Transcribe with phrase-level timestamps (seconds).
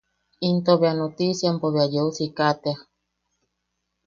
[0.47, 2.79] Into bea notisiampo bea yeu siika tea.